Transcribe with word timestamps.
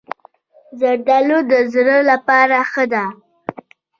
زردالو 0.79 1.37
د 1.51 1.53
زړه 1.73 1.97
لپاره 2.09 2.57
ښه 2.71 2.85
ده. 2.93 3.05